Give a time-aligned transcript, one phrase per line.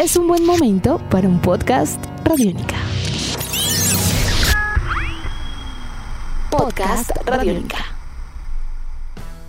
[0.00, 2.76] es un buen momento para un podcast Radiónica.
[6.50, 7.76] Podcast Radiónica.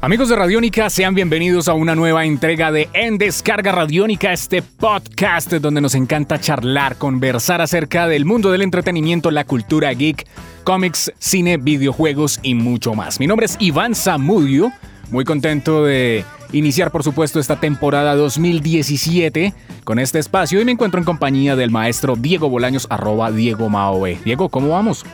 [0.02, 5.53] Amigos de Radiónica, sean bienvenidos a una nueva entrega de En Descarga Radiónica, este podcast
[5.53, 10.28] donde nos encanta charlar, conversar acerca del mundo del entretenimiento, la cultura geek,
[10.65, 13.22] cómics, cine, videojuegos y mucho más.
[13.22, 14.74] Mi nombre es Iván Zamudio,
[15.12, 19.53] muy contento de iniciar por supuesto esta temporada 2017
[19.84, 24.17] con este espacio y me encuentro en compañía del maestro Diego Bolaños, arroba Diego Maoe.
[24.23, 25.05] Diego, ¿cómo vamos?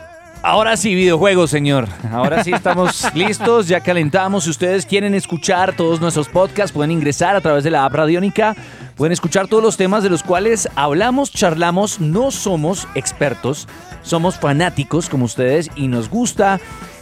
[0.44, 1.88] Ahora sí, videojuegos, señor.
[2.12, 4.44] Ahora sí estamos listos, ya calentamos.
[4.44, 8.56] Si ustedes quieren escuchar todos nuestros podcasts, pueden ingresar a través de la app Radiónica.
[8.96, 12.00] Pueden escuchar todos los temas de los cuales hablamos, charlamos.
[12.00, 13.68] No somos expertos,
[14.04, 16.60] somos fanáticos como ustedes y nos gusta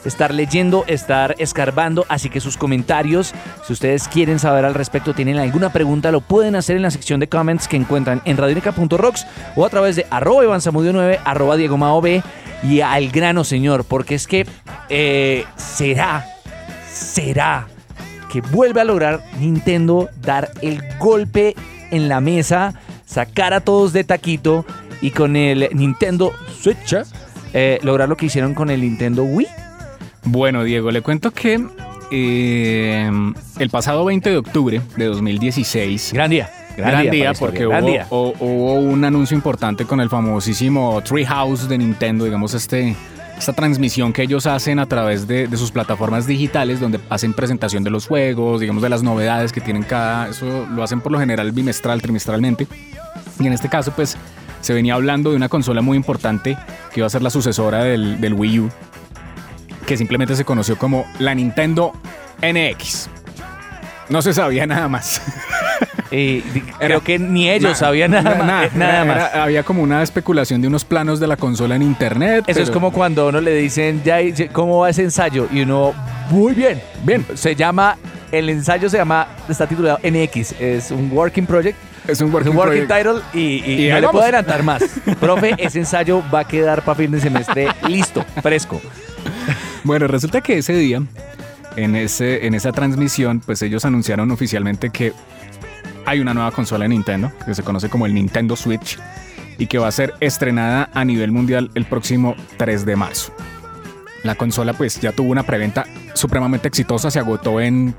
[0.07, 2.05] estar leyendo, estar escarbando.
[2.09, 3.33] Así que sus comentarios,
[3.65, 7.19] si ustedes quieren saber al respecto, tienen alguna pregunta, lo pueden hacer en la sección
[7.19, 12.01] de comments que encuentran en radionica.rocks o a través de arroba ivanzamudio9, arroba Diego Mao
[12.01, 12.21] B
[12.63, 14.45] y al grano, señor, porque es que
[14.89, 16.25] eh, será,
[16.91, 17.67] será
[18.31, 21.55] que vuelve a lograr Nintendo dar el golpe
[21.91, 22.73] en la mesa,
[23.05, 24.65] sacar a todos de taquito
[25.01, 26.95] y con el Nintendo Switch
[27.53, 29.64] eh, lograr lo que hicieron con el Nintendo Wii.
[30.25, 31.63] Bueno, Diego, le cuento que
[32.11, 33.11] eh,
[33.59, 36.13] el pasado 20 de octubre de 2016...
[36.13, 36.49] Gran día.
[36.75, 42.53] Gran, día, porque hubo, hubo, un anuncio importante con el famosísimo Treehouse de Nintendo, digamos,
[42.53, 42.93] este,
[43.37, 47.85] esta transmisión que ellos hacen a través de, de, sus plataformas digitales, donde hacen presentación
[47.85, 50.27] de los juegos, digamos, de las novedades que tienen cada.
[50.27, 52.67] Eso lo hacen por lo general bimestral, trimestralmente.
[53.39, 54.17] Y en este caso, pues,
[54.59, 56.57] se venía hablando de una consola muy importante
[56.93, 58.69] que iba a ser la sucesora del, del Wii U,
[59.85, 61.93] que simplemente se conoció como la Nintendo
[62.41, 63.09] NX.
[64.09, 65.21] No se sabía nada más.
[66.11, 66.43] Eh,
[66.79, 69.15] creo que ni ellos sabían nada, nada, nada más.
[69.17, 72.45] Era, había como una especulación de unos planos de la consola en internet.
[72.47, 74.19] Eso es como cuando a uno le dicen, ya,
[74.51, 75.47] ¿cómo va ese ensayo?
[75.51, 75.93] Y uno,
[76.29, 77.25] muy bien, bien.
[77.33, 77.97] Se llama,
[78.31, 81.77] el ensayo se llama, está titulado NX, es un working project.
[82.07, 84.83] Es un working, es un working title y, y, y no le puedo adelantar más.
[85.19, 88.79] Profe, ese ensayo va a quedar para fin de semestre listo, fresco.
[89.85, 91.03] Bueno, resulta que ese día
[91.75, 95.13] en, ese, en esa transmisión, pues ellos anunciaron oficialmente que
[96.07, 98.97] hay una nueva consola de Nintendo, que se conoce como el Nintendo Switch,
[99.59, 103.31] y que va a ser estrenada a nivel mundial el próximo 3 de marzo.
[104.23, 105.85] La consola pues ya tuvo una preventa
[106.15, 107.93] supremamente exitosa, se agotó en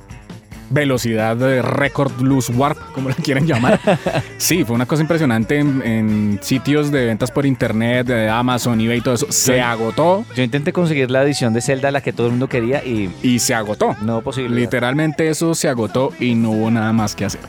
[0.70, 3.80] velocidad de récord loose warp, como la quieren llamar.
[4.38, 9.00] Sí, fue una cosa impresionante en, en, sitios de ventas por internet, de Amazon, eBay,
[9.00, 9.26] todo eso.
[9.30, 10.24] Se agotó.
[10.34, 13.10] Yo intenté conseguir la edición de Zelda, la que todo el mundo quería, y.
[13.22, 13.96] Y se agotó.
[14.02, 14.60] No posible.
[14.60, 17.40] Literalmente eso se agotó y no hubo nada más que hacer.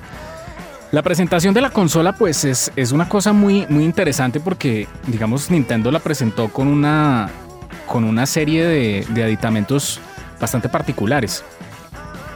[0.92, 5.52] La presentación de la consola, pues, es, es una cosa muy, muy interesante porque, digamos,
[5.52, 7.30] Nintendo la presentó con una,
[7.86, 10.00] con una serie de, de aditamentos
[10.40, 11.44] bastante particulares.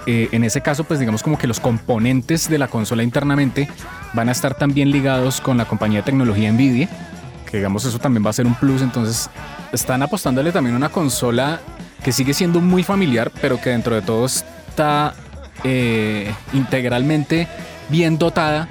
[0.08, 3.68] Eh, en ese caso, pues digamos como que los componentes de la consola internamente
[4.14, 6.90] van a estar también ligados con la compañía de tecnología Nvidia,
[7.50, 9.30] que digamos eso también va a ser un plus, entonces
[9.72, 11.60] están apostándole también a una consola
[12.04, 15.14] que sigue siendo muy familiar, pero que dentro de todo está
[15.64, 17.48] eh, integralmente
[17.90, 18.68] bien dotada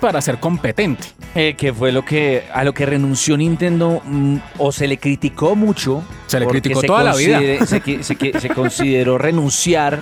[0.00, 1.04] para ser competente.
[1.36, 5.56] Eh, que fue lo que a lo que renunció Nintendo mm, o se le criticó
[5.56, 6.04] mucho.
[6.26, 7.40] Se le criticó toda la vida.
[7.66, 10.00] Se, se, se consideró renunciar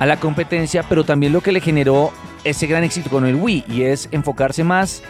[0.00, 2.10] a la competencia, pero también lo que le generó
[2.42, 5.02] ese gran éxito con el Wii y es enfocarse más.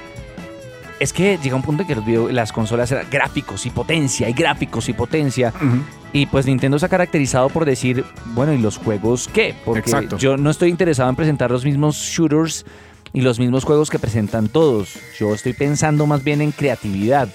[0.98, 4.28] Es que llega un punto en que los video, las consolas eran gráficos y potencia,
[4.28, 5.54] y gráficos y potencia.
[5.54, 5.82] Uh -huh.
[6.12, 9.54] Y pues Nintendo se ha caracterizado por decir, bueno, ¿y los juegos qué?
[9.64, 10.18] Porque Exacto.
[10.18, 12.66] yo no estoy interesado en presentar los mismos shooters
[13.12, 14.98] y los mismos juegos que presentan todos.
[15.18, 17.28] Yo estoy pensando más bien en creatividad.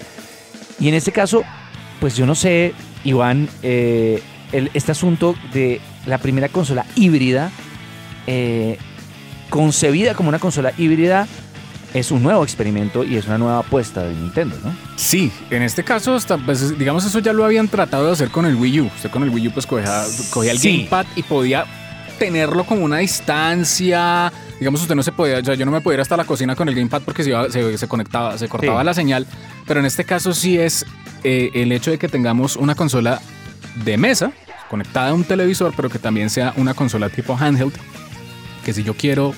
[0.78, 1.42] Y en este caso,
[2.00, 7.50] pues yo no sé, Iván, eh, el, este asunto de la primera consola híbrida,
[8.26, 8.78] eh,
[9.50, 11.26] concebida como una consola híbrida,
[11.94, 14.74] es un nuevo experimento y es una nueva apuesta de Nintendo, ¿no?
[14.96, 18.54] Sí, en este caso, pues, digamos, eso ya lo habían tratado de hacer con el
[18.56, 18.86] Wii U.
[18.94, 20.76] Usted con el Wii U pues cogía, cogía el sí.
[20.76, 21.64] gamepad y podía
[22.18, 24.32] tenerlo como una distancia.
[24.58, 26.54] Digamos, usted no se podía, o sea, yo no me podía ir hasta la cocina
[26.54, 28.86] con el gamepad porque se, iba, se, se conectaba, se cortaba sí.
[28.86, 29.26] la señal.
[29.66, 30.84] Pero en este caso sí es
[31.24, 33.20] eh, el hecho de que tengamos una consola
[33.84, 34.32] de mesa
[34.68, 37.74] conectada a un televisor, pero que también sea una consola tipo handheld.
[38.64, 39.34] Que si yo quiero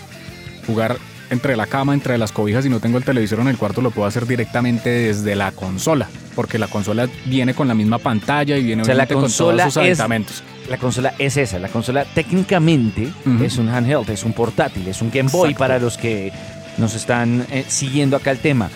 [0.66, 0.96] jugar
[1.30, 3.90] entre la cama, entre las cobijas y no tengo el televisor en el cuarto, lo
[3.90, 8.62] puedo hacer directamente desde la consola, porque la consola viene con la misma pantalla y
[8.62, 9.32] viene o sea, la con todos
[9.62, 10.42] sus aditamentos.
[10.64, 13.44] Es, la consola es esa, la consola técnicamente uh -huh.
[13.44, 15.58] es un handheld, es un portátil, es un Game Boy Exacto.
[15.58, 16.32] para los que
[16.78, 18.70] nos están eh, siguiendo acá el tema.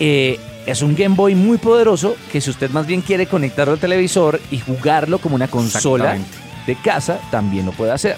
[0.00, 0.38] Eh,
[0.70, 4.38] es un Game Boy muy poderoso que si usted más bien quiere conectarlo al televisor
[4.50, 6.18] y jugarlo como una consola
[6.66, 8.16] de casa, también lo puede hacer.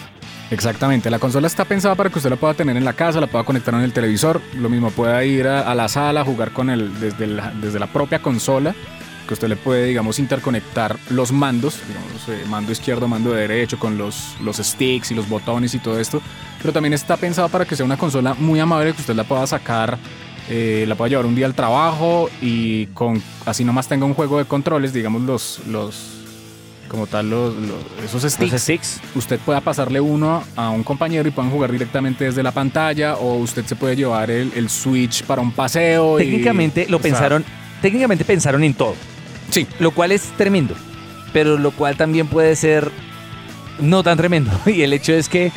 [0.51, 3.29] Exactamente, la consola está pensada para que usted la pueda tener en la casa, la
[3.29, 6.71] pueda conectar en el televisor, lo mismo pueda ir a, a la sala, jugar con
[6.71, 8.75] el desde la, desde la propia consola,
[9.29, 13.97] que usted le puede, digamos, interconectar los mandos, digamos, eh, mando izquierdo, mando derecho, con
[13.97, 16.21] los, los sticks y los botones y todo esto,
[16.61, 19.47] pero también está pensada para que sea una consola muy amable, que usted la pueda
[19.47, 19.99] sacar,
[20.51, 24.37] eh, la pueda llevar un día al trabajo y con así nomás tenga un juego
[24.39, 25.61] de controles, digamos, los...
[25.69, 26.17] los
[26.89, 29.01] como tal, los, los- esos sticks Los sticks.
[29.15, 33.37] usted pueda pasarle uno a un compañero y puedan jugar directamente desde la pantalla o
[33.37, 36.19] usted se puede llevar el, el Switch para un paseo.
[36.19, 37.45] y- Técnicamente lo sea, pensaron,
[37.81, 38.97] técnicamente pensaron en todo.
[39.51, 40.75] sí, lo cual es tremendo,
[41.33, 42.91] pero lo cual también puede ser
[43.79, 44.51] no tan tremendo.
[44.67, 45.53] Y el hecho es que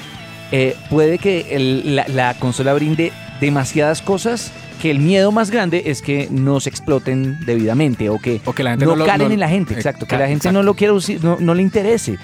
[0.51, 3.11] eh, puede que el- la, la consola brinde
[3.41, 4.51] demasiadas cosas
[4.83, 8.63] que el miedo más grande es que no se exploten debidamente o que o que
[8.63, 10.59] la gente no, no, calen no- en la gente, exacto, que la gente exacto.
[10.59, 12.17] no lo quiera usar, no, no le interese.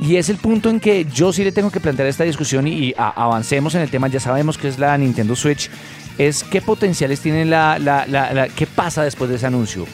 [0.00, 2.72] Y es el punto en que yo sí le tengo que plantear esta discusión y,
[2.88, 5.70] y a- avancemos en el tema, ya sabemos que es la Nintendo Switch,
[6.18, 9.86] es qué potenciales tiene la, la, la- la- qué pasa después de ese anuncio.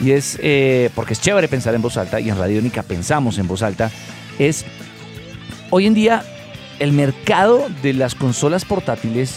[0.00, 3.46] Y es, eh, porque es chévere pensar en voz alta y en Radiónica pensamos en
[3.46, 3.92] voz alta,
[4.40, 4.64] es
[5.70, 6.24] hoy en día
[6.80, 9.36] el mercado de las consolas portátiles,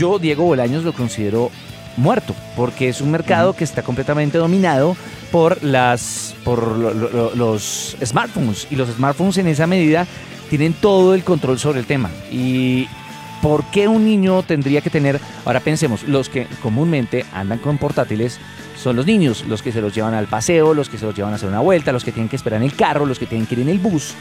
[0.00, 1.50] yo, Diego Bolaños, lo considero
[1.96, 4.96] muerto, porque es un mercado que está completamente dominado
[5.30, 8.66] por, las, por lo- lo- lo- los smartphones.
[8.70, 10.06] Y los smartphones en esa medida
[10.48, 12.10] tienen todo el control sobre el tema.
[12.32, 12.88] Y
[13.42, 18.38] ¿por qué un niño tendría que tener, ahora pensemos, los que comúnmente andan con portátiles
[18.82, 21.32] son los niños, los que se los llevan al paseo, los que se los llevan
[21.32, 23.46] a hacer una vuelta, los que tienen que esperar en el carro, los que tienen
[23.46, 24.14] que ir en el bus.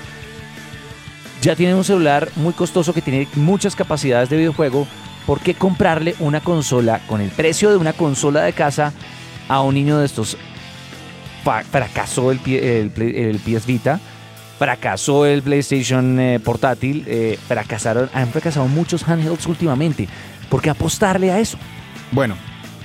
[1.41, 4.85] Ya tienen un celular muy costoso que tiene muchas capacidades de videojuego.
[5.29, 8.93] ¿Por qué comprarle una consola con el precio de una consola de casa
[9.47, 10.35] a un niño de estos?
[11.43, 13.99] Fracasó el, el PS Vita,
[14.57, 20.09] fracasó el PlayStation eh, portátil, eh, fracasaron, han fracasado muchos handhelds últimamente.
[20.49, 21.59] ¿Por qué apostarle a eso?
[22.11, 22.35] Bueno,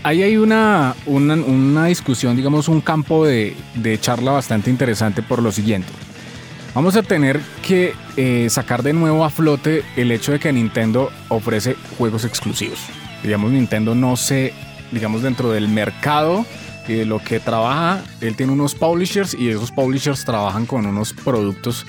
[0.02, 5.41] ahí hay una, una, una discusión, digamos, un campo de, de charla bastante interesante por
[5.41, 5.88] lo siguiente.
[6.75, 11.12] Vamos a tener que eh, sacar de nuevo a flote el hecho de que Nintendo
[11.29, 12.81] ofrece juegos exclusivos.
[13.23, 14.53] Digamos, Nintendo no se,
[14.91, 16.44] digamos, dentro del mercado
[16.88, 21.12] y de lo que trabaja, él tiene unos publishers y esos publishers trabajan con unos
[21.12, 21.87] productos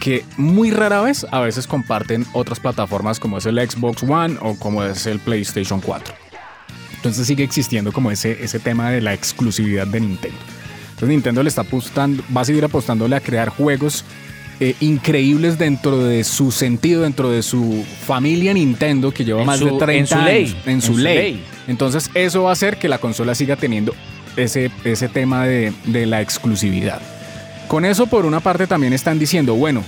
[0.00, 4.56] que muy rara vez a veces comparten otras plataformas como es el Xbox One o
[4.58, 6.14] como es el PlayStation 4.
[6.96, 10.51] Entonces sigue existiendo como ese, ese tema de la exclusividad de Nintendo.
[11.02, 14.04] Entonces Nintendo le está apostando, va a seguir apostándole a crear juegos
[14.60, 19.58] eh, increíbles dentro de su sentido, dentro de su familia Nintendo que lleva En más
[19.58, 20.24] su- de 30 en su años.
[20.26, 21.16] ley, En su, en su ley.
[21.16, 21.44] ley.
[21.66, 23.96] Entonces eso va a hacer que la consola siga teniendo
[24.36, 27.02] ese, ese tema de, de la exclusividad.
[27.66, 29.82] Con eso por una parte también están diciendo, bueno,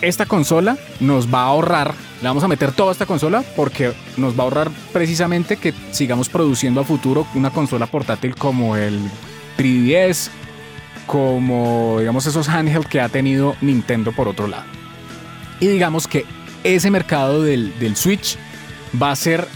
[0.00, 4.34] esta consola nos va a ahorrar, le vamos a meter toda esta consola porque nos
[4.38, 9.00] va a ahorrar precisamente que sigamos produciendo a futuro una consola portátil como el
[9.56, 10.30] 3DS,
[11.06, 14.64] como digamos esos handheld que ha tenido Nintendo por otro lado.
[15.60, 16.24] Y digamos que
[16.64, 18.36] ese mercado del, del Switch
[19.00, 19.46] va a ser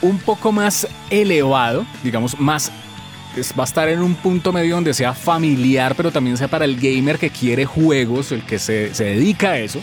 [0.00, 2.72] un poco más elevado, digamos más
[3.58, 6.76] va a estar en un punto medio donde sea familiar, pero también sea para el
[6.78, 9.80] gamer que quiere juegos, el que se, se dedica a eso.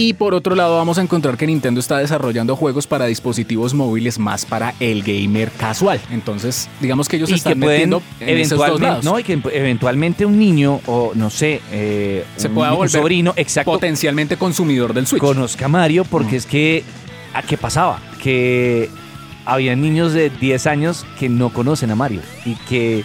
[0.00, 4.18] Y por otro lado vamos a encontrar que Nintendo está desarrollando juegos para dispositivos móviles
[4.20, 6.00] más para el gamer casual.
[6.12, 9.04] Entonces, digamos que ellos y están que pueden metiendo en esos dos eventualmente, lados.
[9.04, 12.90] no, y que eventualmente un niño o no sé, eh, Se un, pueda un volver
[12.90, 15.20] sobrino, exacto, Potencialmente consumidor del Switch.
[15.20, 16.38] conozca a Mario porque Mm.
[16.38, 16.84] es que
[17.34, 18.00] ¿a qué pasaba?
[18.22, 18.88] Que
[19.44, 23.04] había niños de 10 años que no conocen a Mario y que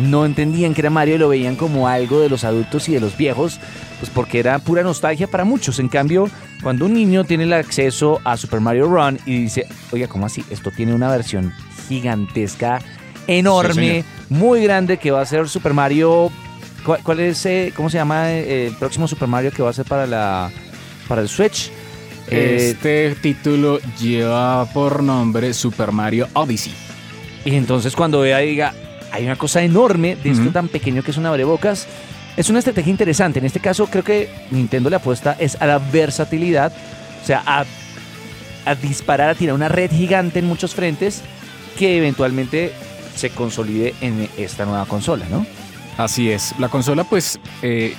[0.00, 3.00] no entendían que era Mario y lo veían como algo de los adultos y de
[3.00, 3.60] los viejos,
[3.98, 5.78] pues porque era pura nostalgia para muchos.
[5.78, 6.28] En cambio,
[6.62, 10.44] cuando un niño tiene el acceso a Super Mario Run y dice, oiga, ¿cómo así?
[10.50, 11.52] Esto tiene una versión
[11.88, 12.80] gigantesca,
[13.26, 16.30] enorme, muy grande que va a ser Super Mario.
[16.84, 19.74] ¿Cuál, cuál es, eh, cómo se llama eh, el próximo Super Mario que va a
[19.74, 20.50] ser para la
[21.08, 21.70] para el Switch?
[22.28, 26.72] Eh, Este título lleva por nombre Super Mario Odyssey.
[27.44, 28.72] Y entonces cuando vea diga,
[29.12, 31.86] hay una cosa enorme de esto tan pequeño que es una abrebocas.
[32.36, 33.38] Es una estrategia interesante.
[33.40, 36.72] En este caso creo que Nintendo le apuesta es a la versatilidad,
[37.22, 37.64] o sea, a,
[38.64, 41.22] a disparar, a tirar una red gigante en muchos frentes
[41.78, 42.72] que eventualmente
[43.16, 45.44] se consolide en esta nueva consola, ¿no?
[45.98, 46.54] Así es.
[46.58, 47.94] La consola, pues, eh,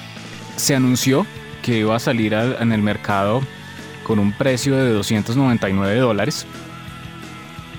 [0.56, 1.26] se anunció
[1.62, 3.42] que iba a salir al- en el mercado
[4.04, 6.46] con un precio de 299 dólares.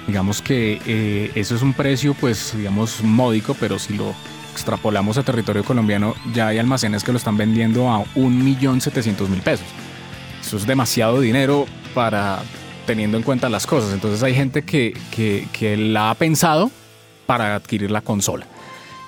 [0.06, 4.14] Digamos que eh, eso es un precio, pues, digamos, módico, pero si lo
[4.52, 9.66] extrapolamos a territorio colombiano, ya hay almacenes que lo están vendiendo a 1.700.000 pesos.
[10.40, 12.42] Eso es demasiado dinero para
[12.86, 13.92] teniendo en cuenta las cosas.
[13.92, 16.70] Entonces hay gente que, que, que la ha pensado
[17.26, 18.46] para adquirir la consola.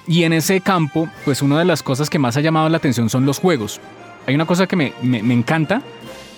[0.07, 3.11] Y en ese campo, pues una de las cosas que más ha llamado la atención
[3.11, 3.81] son los juegos.
[4.27, 5.83] Hay una cosa que me, me, me encanta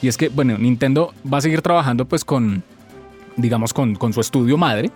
[0.03, 2.63] y es que, bueno, Nintendo va a seguir trabajando pues con,
[3.37, 4.91] digamos, con, con su estudio madre.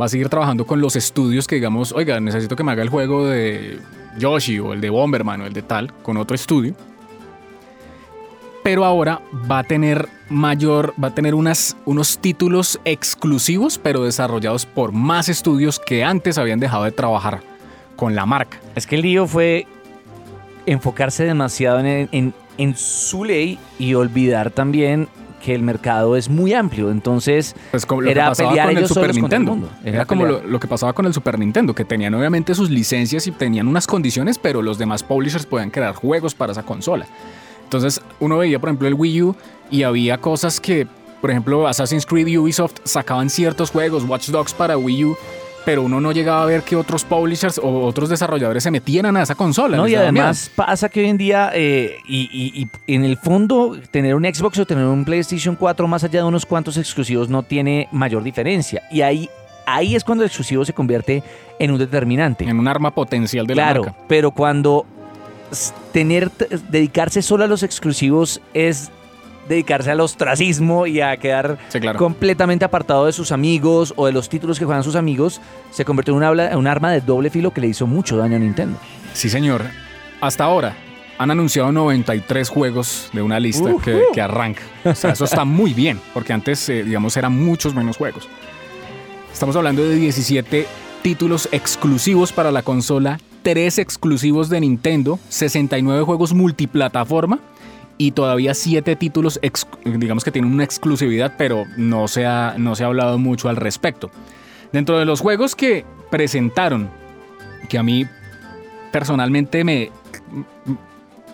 [0.00, 2.90] Va a seguir trabajando con los estudios que digamos, oiga, necesito que me haga el
[2.90, 3.78] juego de
[4.18, 6.74] Yoshi o el de Bomberman o el de tal, con otro estudio.
[8.62, 14.66] Pero ahora va a tener mayor, va a tener unas, unos títulos exclusivos, pero desarrollados
[14.66, 17.40] por más estudios que antes habían dejado de trabajar
[17.94, 18.58] con la marca.
[18.74, 19.66] Es que el lío fue
[20.66, 25.08] enfocarse demasiado en, en, en su ley y olvidar también
[25.46, 28.76] que el mercado es muy amplio, entonces Pues como lo era que pasaba pelear con
[28.78, 29.68] el Super solos contra el Nintendo.
[29.68, 29.70] mundo.
[29.84, 33.28] Era, como lo, lo que pasaba con el Super Nintendo, que tenían obviamente sus licencias
[33.28, 37.06] y tenían unas condiciones, pero los demás publishers podían crear juegos para esa consola.
[37.62, 39.36] Entonces uno veía, por ejemplo, el Wii U
[39.70, 40.88] y había cosas que,
[41.20, 45.16] por ejemplo, Assassin's Creed y Ubisoft sacaban ciertos juegos, Watch Dogs para Wii U,
[45.66, 49.22] pero uno no llegaba a ver que otros publishers o otros desarrolladores se metieran a
[49.22, 49.76] esa consola.
[49.76, 50.02] No, y miedo.
[50.04, 54.24] además pasa que hoy en día, eh, y, y- y en el fondo, tener un
[54.24, 58.22] Xbox o tener un PlayStation 4, más allá de unos cuantos exclusivos, no tiene mayor
[58.22, 58.80] diferencia.
[58.92, 59.28] Y ahí,
[59.66, 61.22] ahí es cuando el exclusivo se convierte
[61.58, 62.44] en un determinante.
[62.44, 64.04] en un arma potencial de claro, la marca.
[64.08, 64.86] pero cuando
[65.92, 66.30] tener,
[66.70, 68.90] dedicarse solo a los exclusivos es
[69.48, 71.98] dedicarse al ostracismo y a quedar Sí, claro.
[71.98, 76.12] completamente apartado de sus amigos o de los títulos que juegan sus amigos, se convirtió
[76.14, 78.78] en una, un arma de doble filo que le hizo mucho daño a Nintendo.
[79.12, 79.62] Sí, señor.
[80.20, 80.74] Hasta ahora
[81.18, 83.70] han anunciado 93 juegos de una lista
[84.12, 84.62] que arranca.
[84.84, 88.28] O sea, eso está muy bien, porque antes, eh, digamos, eran muchos menos juegos.
[89.32, 90.66] Estamos hablando de 17
[91.02, 97.38] títulos exclusivos para la consola, 3 exclusivos de Nintendo, 69 juegos multiplataforma
[97.98, 102.74] y todavía 7 títulos, ex- digamos que tienen una exclusividad, pero no se, ha, no
[102.74, 104.10] se ha hablado mucho al respecto.
[104.72, 106.90] Dentro de los juegos que presentaron,
[107.68, 108.04] que a mí
[108.92, 109.90] personalmente me...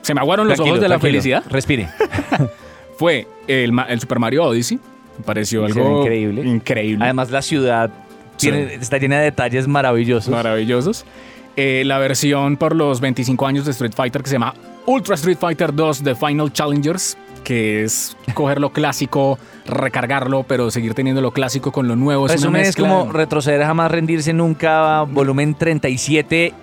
[0.03, 1.45] Se me aguaron los Tranquilo, ojos de la felicidad.
[1.49, 1.89] Respire.
[2.99, 4.79] Fue el, el Super Mario Odyssey.
[5.19, 6.43] Me pareció Sí, algo increíble.
[6.43, 7.05] increíble.
[7.05, 7.91] Además, la ciudad
[8.37, 10.29] tiene- está llena de detalles maravillosos.
[10.33, 11.05] maravillosos.
[11.57, 14.55] Eh, la versión por los 25 años de Street Fighter que se llama
[14.87, 20.95] Ultra Street Fighter 2 The Final Challengers, que es coger lo clásico, recargarlo, pero seguir
[20.95, 22.27] teniendo lo clásico con lo nuevo.
[22.27, 22.89] Es una Resumen, es mezcla.
[22.89, 26.55] como retroceder jamás rendirse nunca, volumen 37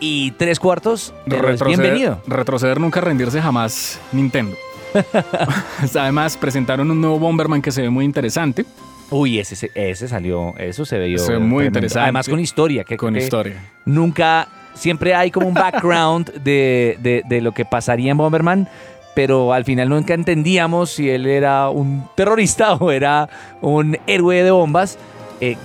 [0.00, 1.14] y tres cuartos.
[1.26, 2.20] retroceder, bienvenido.
[2.26, 4.56] retroceder nunca, rendirse jamás Nintendo.
[5.98, 8.66] Además, presentaron un nuevo Bomberman que se ve muy interesante,
[9.10, 12.02] Uy, ese, ese- salió, eso se Se ve muy interesante.
[12.04, 13.54] Además con historia, que con que historia.
[13.84, 18.68] nunca, siempre hay como un background de, de- de lo que pasaría en Bomberman,
[19.14, 23.28] pero al final nunca entendíamos si él era un terrorista o era
[23.60, 24.98] un héroe de bombas.
[25.40, 25.56] Eh,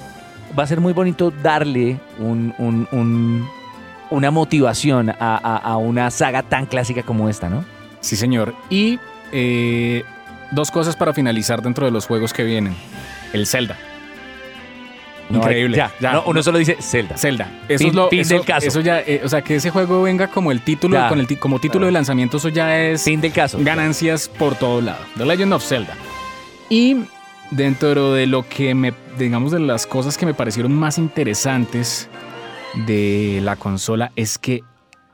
[0.57, 3.47] va a ser muy bonito darle un- un- un-
[4.11, 7.63] una motivación a, a- a una saga tan clásica como esta, ¿no?
[8.01, 8.53] Sí, señor.
[8.69, 8.99] Y
[9.31, 10.03] eh,
[10.51, 12.75] dos cosas para finalizar dentro de los juegos que vienen.
[13.33, 13.77] El Zelda.
[15.29, 15.77] No, Increíble.
[15.77, 16.13] Ya, Ya.
[16.13, 17.15] no, uno solo dice Zelda.
[17.15, 17.47] Zelda.
[17.67, 18.67] Eso Fin- es lo fin eso, del caso.
[18.67, 21.07] eso ya, eh, o sea, que ese juego venga como el título, Ya.
[21.07, 21.85] con el como título Claro.
[21.87, 23.59] de lanzamiento, eso ya es Fin del caso.
[23.61, 24.99] ganancias por todo lado.
[25.17, 25.93] The Legend of Zelda.
[26.69, 26.97] Y
[27.51, 32.09] dentro de lo que me, digamos, de las cosas que me parecieron más interesantes
[32.87, 34.63] de la consola es que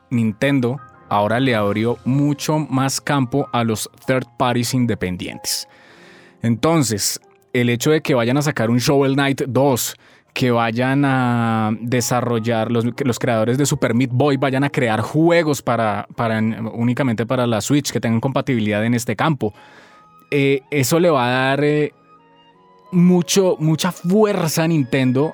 [0.10, 0.80] Nintendo
[1.10, 5.68] ahora le abrió mucho más campo a los third parties independientes.
[6.42, 7.20] Entonces,
[7.62, 9.96] el hecho de que vayan a sacar un Shovel Knight 2,
[10.34, 15.62] que vayan a desarrollar, los, los creadores de Super Meat Boy vayan a crear juegos
[15.62, 19.54] para, para únicamente para la Switch, que tengan compatibilidad en este campo.
[20.32, 21.94] Eh, eso le va a dar eh,
[22.92, 25.32] mucho, mucha fuerza a Nintendo.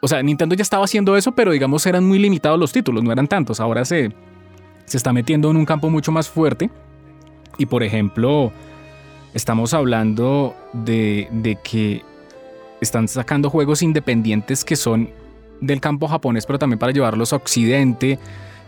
[0.00, 3.12] O sea, Nintendo ya estaba haciendo eso, pero digamos eran muy limitados los títulos, no
[3.12, 3.60] eran tantos.
[3.60, 4.10] Ahora se,
[4.86, 6.70] se está metiendo en un campo mucho más fuerte.
[7.58, 8.52] Y por ejemplo,
[9.34, 12.02] estamos hablando de, de que
[12.80, 15.10] están sacando juegos independientes que son
[15.60, 18.18] del campo japonés, pero también para llevarlos a Occidente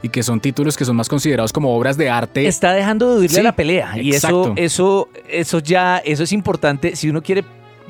[0.03, 2.47] y que son títulos que son más considerados como obras de arte.
[2.47, 3.99] Está dejando de huirle Sí, a la pelea.
[3.99, 4.53] Y eso, exacto.
[4.57, 6.97] eso, eso ya, eso es importante.
[6.97, 7.45] Si uno quiere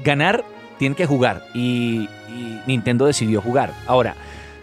[0.05, 0.45] ganar,
[0.79, 1.45] tiene que jugar.
[1.55, 3.73] Y, y Nintendo decidió jugar.
[3.87, 4.17] Ahora,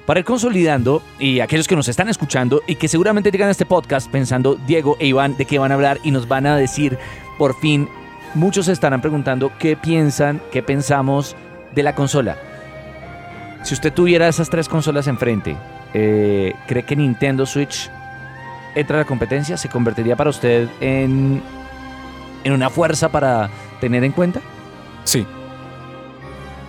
[0.06, 3.66] para ir consolidando, y aquellos que nos están escuchando y que seguramente llegan a este
[3.66, 6.98] podcast pensando, Diego e Iván, de qué van a hablar y nos van a decir,
[7.38, 7.88] por fin,
[8.34, 11.36] muchos se estarán preguntando qué piensan, qué pensamos
[11.74, 12.38] de la consola.
[13.64, 15.58] Si usted tuviera esas tres consolas enfrente,
[15.94, 17.90] eh, ¿cree que Nintendo Switch
[18.76, 19.58] entra a la competencia?
[19.58, 21.42] ¿Se convertiría para usted en,
[22.44, 24.42] en una fuerza para tener en cuenta?
[25.04, 25.26] Sí.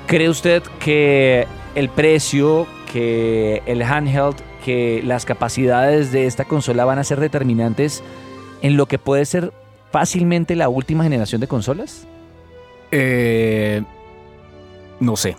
[0.07, 6.99] ¿Cree usted que el precio, que el handheld, que las capacidades de esta consola van
[6.99, 8.03] a ser determinantes
[8.63, 9.53] en lo que puede ser
[9.91, 12.07] fácilmente la última generación de consolas?
[12.91, 13.83] Eh,
[15.01, 15.37] no sé.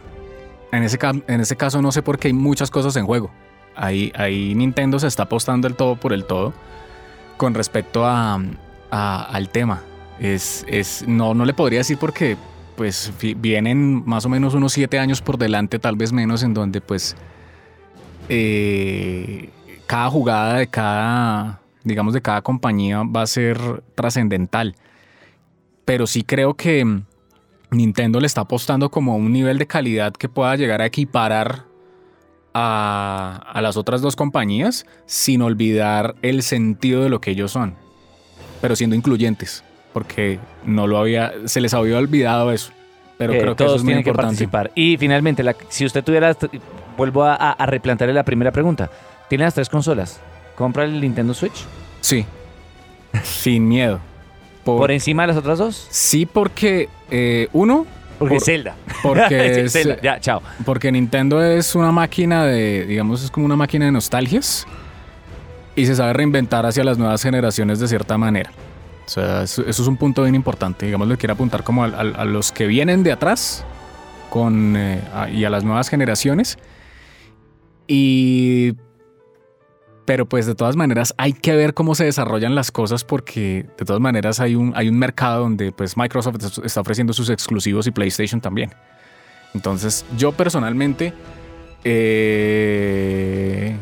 [0.72, 3.32] En ese, en ese caso no sé porque hay muchas cosas en juego.
[3.75, 6.53] Ahí, ahí Nintendo se está apostando el todo por el todo
[7.38, 8.39] con respecto a,
[8.91, 9.82] al tema.
[10.20, 12.38] Es, es, no, no le podría decir porque
[12.75, 16.82] pues vienen más o menos unos siete años por delante, tal vez menos, en donde
[16.82, 17.15] pues
[18.29, 19.50] eh,
[19.88, 23.58] cada jugada de cada, digamos, de cada compañía va a ser
[23.96, 24.76] trascendental.
[25.86, 27.02] Pero sí creo que
[27.72, 31.66] Nintendo le está apostando como a un nivel de calidad que pueda llegar a equiparar
[32.54, 37.76] a, a las otras dos compañías sin olvidar el sentido de lo que ellos son,
[38.62, 42.72] pero siendo incluyentes, porque no lo había, se les había olvidado eso.
[43.18, 44.36] Pero Eh, creo que eso es muy tienen que importante.
[44.48, 44.72] participar.
[44.76, 46.36] Y finalmente, la- si usted tuviera,
[46.98, 48.90] vuelvo a- a replantearle la primera pregunta.
[49.28, 50.22] Tiene las tres consolas.
[50.60, 51.66] ¿Compra el Nintendo Switch?
[52.01, 52.24] Sí,
[53.24, 54.00] sin miedo.
[54.63, 55.88] Por- ¿Por encima de las otras dos?
[55.89, 57.88] sí, porque eh, uno,
[58.20, 58.75] Porque Por- Zelda.
[59.01, 59.98] porque es- Zelda.
[60.04, 60.42] Ya, chao.
[60.66, 64.68] Porque Nintendo es una máquina de, digamos, es como una máquina de nostalgias
[65.75, 68.51] y se sabe reinventar hacia las nuevas generaciones de cierta manera.
[69.06, 70.86] O sea, eso, eso es un punto bien importante.
[70.86, 71.89] Digamos, le quiero apuntar como a,
[72.25, 73.63] los que vienen de atrás
[74.30, 76.58] con, eh, a- y a las nuevas generaciones.
[77.88, 78.74] Y...
[80.10, 83.86] Pero pues de todas maneras hay que ver cómo se desarrollan las cosas porque de
[83.86, 87.92] todas maneras hay un, hay un mercado donde pues Microsoft está ofreciendo sus exclusivos y
[87.92, 88.72] PlayStation también.
[89.54, 91.13] Entonces, yo personalmente
[91.84, 93.75] eh,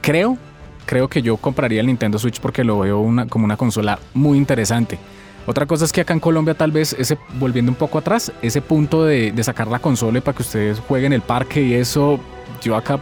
[0.00, 0.38] creo,
[0.86, 4.38] creo que yo compraría el Nintendo Switch porque lo veo una- como una consola muy
[4.38, 4.98] interesante.
[5.46, 8.62] Otra cosa es que acá en Colombia tal vez ese, volviendo un poco atrás, ese
[8.62, 12.18] punto de, de sacar la consola para que ustedes jueguen el parque y eso,
[12.62, 12.98] yo acá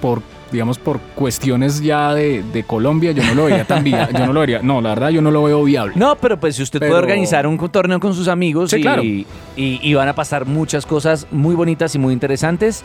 [0.00, 4.26] por digamos por cuestiones ya de, de Colombia, yo no lo vería tan viable, yo
[4.26, 5.94] no lo vería, no, la verdad yo no lo veo viable.
[5.96, 8.82] No, pero pues si usted Pero- puede organizar un torneo con sus amigos Sí, y,
[8.82, 9.02] claro.
[9.02, 12.82] y, y van a pasar muchas cosas muy bonitas y muy interesantes.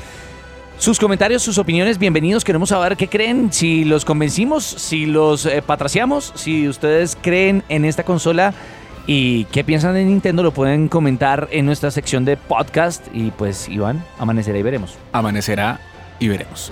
[0.78, 2.44] Sus comentarios, sus opiniones, bienvenidos.
[2.44, 7.86] Queremos saber qué creen, si los convencimos, si los eh, patraciamos, si ustedes creen en
[7.86, 8.56] esta consola
[9.06, 13.06] y qué piensan de Nintendo, lo pueden comentar en nuestra sección de podcast.
[13.14, 14.96] Y pues, Iván, amanecerá y veremos.
[15.12, 15.80] Amanecerá
[16.20, 16.72] y veremos.